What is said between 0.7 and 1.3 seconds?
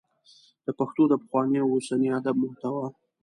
پښتو د